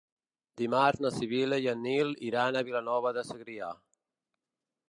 Dimarts 0.61 1.03
na 1.05 1.11
Sibil·la 1.17 1.59
i 1.65 1.69
en 1.75 1.85
Nil 1.89 2.15
iran 2.31 2.57
a 2.63 2.67
Vilanova 2.71 3.15
de 3.19 3.29
Segrià. 3.29 3.73